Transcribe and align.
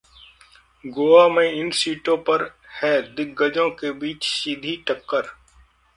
गोवा 0.85 1.27
में 1.29 1.51
इन 1.51 1.69
सीटों 1.71 2.17
पर 2.29 2.43
है 2.81 3.01
दिग्गजों 3.15 3.69
के 3.71 3.91
बीच 3.99 4.23
सीधी 4.25 4.75
टक्कर 4.87 5.33